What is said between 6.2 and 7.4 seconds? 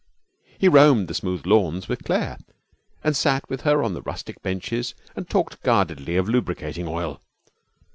lubricating oil.